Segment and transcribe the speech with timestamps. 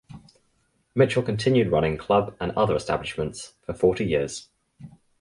[0.95, 4.49] Mitchell continued running club and other establishments for forty tears.